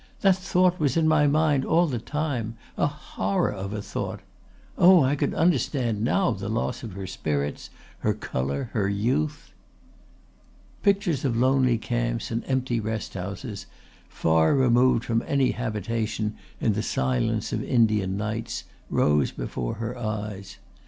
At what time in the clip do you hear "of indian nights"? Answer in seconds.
17.53-18.63